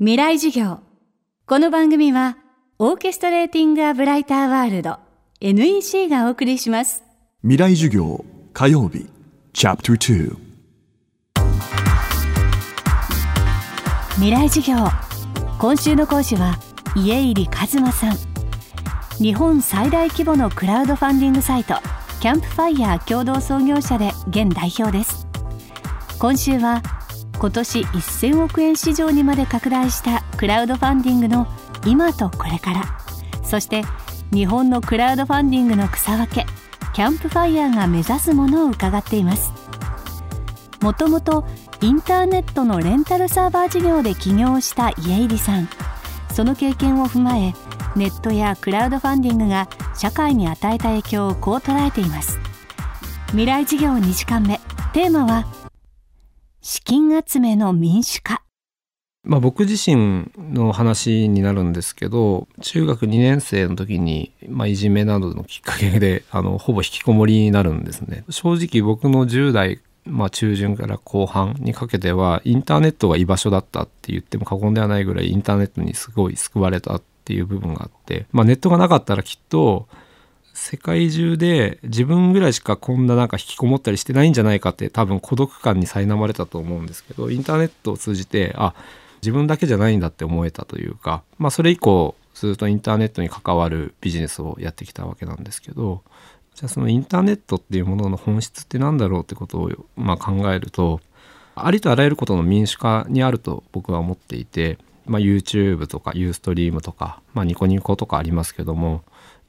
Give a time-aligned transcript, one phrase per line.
[0.00, 0.78] 未来授業。
[1.44, 2.38] この番組は
[2.78, 4.96] オーケストレーティング・ア・ブライター・ワールド
[5.40, 7.02] NEC がお送りします。
[7.42, 9.06] 未来授業火曜日
[9.52, 10.36] チャプター
[14.14, 14.76] 未来授業。
[15.58, 16.60] 今週の講師は
[16.94, 18.16] 家入一馬さん。
[19.20, 21.74] 日本最大規模のクラウドファンディングサイト
[22.20, 25.26] キャンプファイヤー共同創業者で現代表です。
[26.20, 26.84] 今週は
[27.38, 31.46] 今年1000億円市場にまで拡大したクラウドファンディングの
[31.86, 32.84] 今とこれから。
[33.44, 33.84] そして
[34.32, 36.46] 日本のクラウドファンディングの草分け
[36.92, 39.52] キャンプファイヤーが目指すものを伺っています。
[40.80, 41.46] もともと
[41.80, 45.68] インターネットのレンタルサーバー事業で起業した家入さん。
[46.32, 47.54] その経験を踏まえ
[47.96, 52.38] ネットやクラウドファンディングが社会に与えた影響をこう捉えています。
[53.28, 54.60] 未来事業2時間目。
[54.92, 55.46] テーマは
[56.70, 58.42] 資金集めの民主化。
[59.24, 68.22] まあ、僕自身の話になるんですけど中学2年生の時に、まあ、いじめなどのきっかけで あのほぼ引きこもりになるんですね。
[68.28, 79.88] 正直僕の10代、まあ、中旬から後半にかけてはインターネットが居場所だったって言っても過言ではないぐらいインターネットにすごい救われたっていう部分があって、まあ、ネットがなかったらきっと
[80.58, 88.74] 世界中で自分ぐらいしかこんななんか引きこもったりしてないんじゃないかって多分孤独感に苛まれたと思うんですけどインターネットを通じてあ
[89.22, 96.02] 自分だけじゃないんだって思えたというか、まあ、それ以降ずっとインターネットに関わるビジネスをやってきたわけなんですけど
[96.54, 101.00] じゃあそのインターネットっていうものの本質って何だろうってことをまあ考えると
[101.54, 109.02] ありとあらゆることの民主化にあると僕は思っていて、まあ、YouTube とか Ustream とか、まあ、ニコニコとかありますけども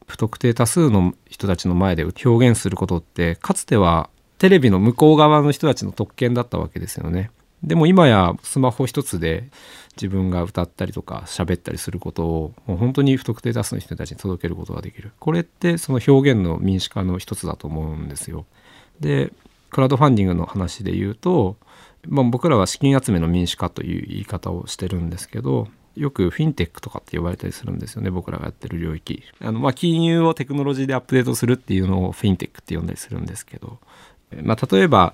[0.10, 7.30] 不特定多数の人たちの前で表現することってかつてはテレビの向こう側の人たちの特権だったわけですよね。
[7.62, 9.50] でも今やスマホ一つで
[9.96, 18.46] 自分が歌ったりとか喋ったりすることをもう本当に不特定多数の人たちに届けることができるこれってその表現の民主化の一つだと思うんですよ。
[19.00, 19.32] で
[19.70, 21.58] クラウドファンディングの話で言うと、
[22.08, 29.24] まあ、僕らは資金集めの民主化という言い方をしてるんですけどよくフィンテックとかって呼ばれたりするんですよね僕らがやってる領域。
[29.42, 33.80] あのまあ金融をテクノロジーでアップデートするっていうのをフィンテックって呼んだりするんですけど、
[34.42, 35.14] まあ、例えば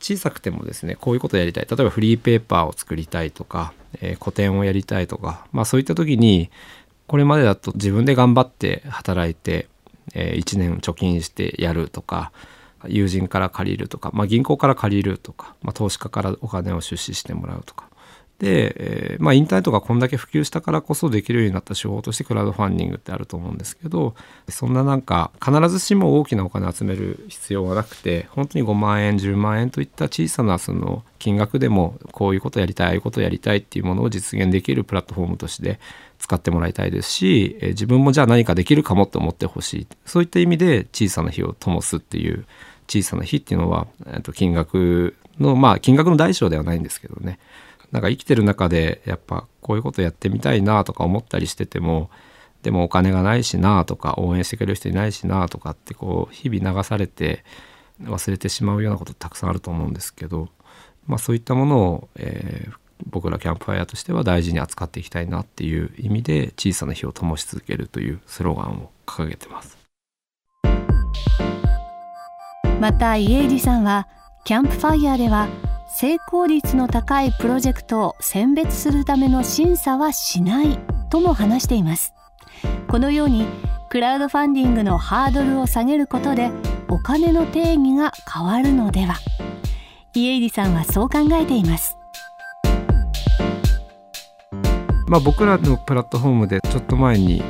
[0.00, 1.66] 小さくてもですねこういうことやりたい。
[1.68, 6.50] 例えばフリーペーパーを作りたいとか、えー、個展をやりたいとか、まあ、そういった時に
[7.06, 9.68] これまでだと自分で頑張って働いて、
[10.14, 12.32] えー、1年貯金してやるとか
[12.86, 17.89] 友人から借りるとか、まあ、銀行から借りるとか、まあ、投資家からお金を出資してもらうとか。
[18.40, 24.14] で、えー、まあ、インターネットがこんだけ普及したからこそできるようになった手法としてクラウドファンディングってあると思うんですけど
[24.48, 35.78] そんななんか必ずしも大きなお金を集める必要はなくて本当に5万円10万円といった小さなその金額でもこういうことやりたいああいうことやりたいっていうものを実現できるプラットフォームとして
[36.18, 39.86] 使ってもらいたいですし、えー、自分もじゃあ何かできるかもって思ってほしい。
[40.06, 42.46] そういった意味で小さな火を灯すっていう
[42.88, 47.38] 小さな火っていうのは、えー、と金額のまあ金額の大小ではないんですけどね。
[47.92, 52.10] なんか生きてる中でやっぱこういうことやってみたいなとか思ったりしてても
[52.62, 57.44] でもお金がないしなとか応援してくれる人いないしなとかってこう日々流されて
[58.02, 60.48] 忘れてしまうようなことたくさんあると思うんですけど、
[61.06, 62.72] まあ、そういったものを、えー、
[63.08, 69.78] 僕らキャンプファイヤーとしては大事に扱っていきたいなっていう意味で小さな火を灯し続けるというスローガンを掲げてます。
[72.80, 74.08] また家入さんは
[74.44, 75.48] キャンプファイヤーでは
[75.92, 80.78] 成功率の高いプロジェクトを選別するための審査はしない
[81.10, 82.14] とも話しています。
[82.88, 83.46] このように
[83.90, 86.50] クラウドファンディングのハードルを下げることで
[86.88, 89.16] お金の定義が変わるのでは。
[90.14, 91.96] 家入さんはそう考えています。
[95.08, 97.42] まあ僕らのプラットフォームでちょっと前に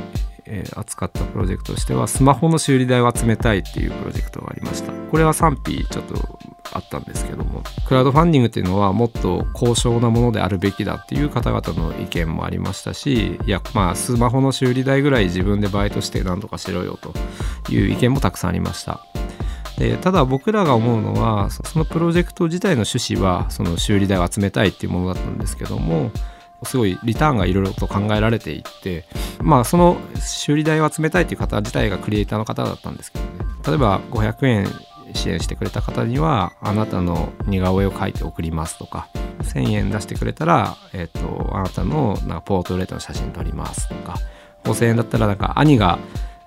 [0.53, 4.91] えー、扱ったプロジェクトとしてはスマホの修理代を集めたいっていうプロジェクトがありました。
[4.91, 6.39] これは賛否ちょっと
[6.73, 17.13] あったんですけどもクラウドファンディングっていうのはもっと高尚なものであるべきだっていう方々の意見もありましたしいやまあスマホの修理代ぐらい自分でバイトして何とかしろよと
[17.71, 19.05] いう意見もたくさんありました。
[19.77, 26.11] でただ僕らが思うのはそのプロジェクト自体の趣旨はその修理代を集めたいっていうものだったんですけども
[26.63, 29.05] すごいリターンがいろいろと考えられていって
[29.39, 33.31] まあその修理代を集めたいっていう方自体がクリエイターの方だったんですけどね。
[33.65, 34.67] 例えば500円
[35.13, 39.07] 支援してくれた方にはあなたの似顔絵を描いて送りますとか
[39.41, 44.15] 1000円出してくれたら、えーと、あなたのなんかポートレートの写真撮りますとか
[44.63, 45.99] 5000円だったらなんか兄が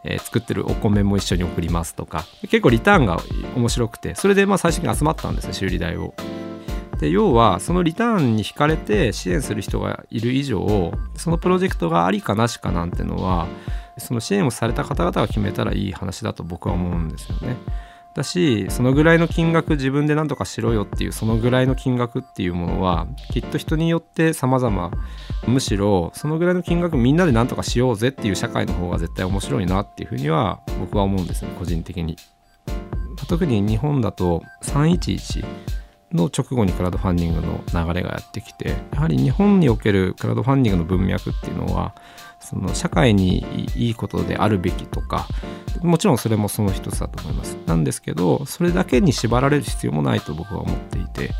[0.05, 3.19] えー、作ってるお米も一緒に送りますとか結構リターンが
[3.57, 6.15] 面白くてそれでまあ最終的に集まったんですね修理代を
[7.01, 13.49] で要はそのリターンに惹かれて支援する人がいる以上そのプロジェクトがありかなしかなんてのは
[13.99, 17.57] その支援をされた方々が決めたらいい話だと僕は思うんですよね。
[18.15, 24.93] だしそのぐらいの金額自分で何とかしろよっていうそのぐらいの金額っていうものはきっと人によって様々
[25.49, 32.17] むしろそのぐらいの金額みんなで何とかしようぜっていう社会の方が絶対面白いなっていうふうには僕は思うんですね個人的に。
[33.29, 35.45] 特に日本だと311
[36.15, 41.95] の直後にクラウドファンディングの流れがやってきてやはり日本におけるクラウドファンディングの文脈っていうのは
[42.41, 45.27] その社会にいいことであるべきとか
[45.83, 47.57] もちろんそれもその一つだと思います。
[47.67, 51.31] なんですけどそれだけに縛られる必要もないと僕は思っていて、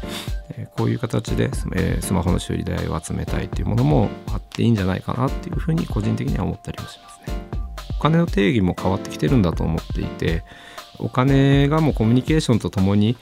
[0.51, 7.37] えこういう形で、えスマホの修理代を集めたいというものもあっていいんじゃないかなっていうふうに個人的には思ったりはしますね。
[7.91, 10.43] お金の定義も変わってきてるんだと思っていて
[10.99, 13.17] お金がもうコミュニケーションとともに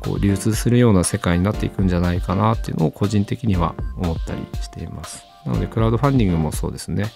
[0.00, 5.24] こう流通するような世界になっていくんじゃないかなっていうのを個人的には思ったりしています。
[5.46, 7.06] なのでクラウドファンディングもそうですね。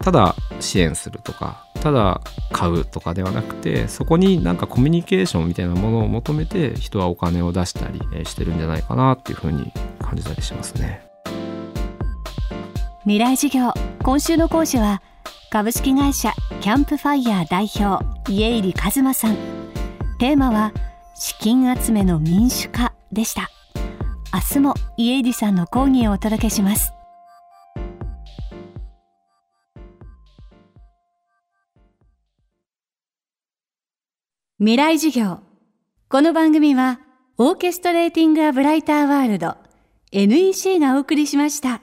[0.00, 2.20] ただ支援するとかただ
[2.52, 11.02] 買うとかではなくてそこになんかコミュニケーションみたいなものを求めて人はお金を出したりしてるんじゃないかなっていうふうに感じたりしますね。
[13.02, 13.72] 未来授業。
[14.02, 15.02] 今週の講師は
[15.50, 19.36] 株式会社キャンプファイヤー代表家入一馬さん。
[20.18, 20.72] テーマは
[21.24, 23.48] 資金集めの民主化でした。
[24.34, 26.92] 明日も家入さんの講義をお届けします。
[34.58, 35.38] 未来授業。
[36.08, 36.98] この番組は
[37.38, 39.54] オーケストレーティング・ア・ブライター・ワールド。
[40.10, 41.82] NEC がお送りしました。